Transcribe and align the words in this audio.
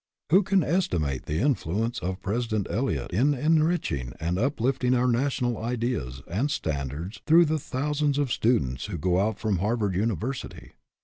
Who 0.31 0.41
can 0.41 0.63
estimate 0.63 1.27
the 1.27 1.37
influence 1.41 1.99
of 1.99 2.23
Presi 2.23 2.49
dent 2.49 2.65
Eliot 2.71 3.13
in 3.13 3.35
enriching 3.35 4.13
and 4.19 4.39
uplifting 4.39 4.95
our 4.95 5.05
national 5.05 5.59
ideas 5.59 6.23
and 6.27 6.49
standards 6.49 7.21
through 7.27 7.45
the 7.45 7.63
thou 7.69 7.91
sands 7.93 8.17
of 8.17 8.31
students 8.31 8.85
who 8.87 8.97
go 8.97 9.19
out 9.19 9.37
from 9.37 9.59
Harvard 9.59 9.93
University? 9.93 10.71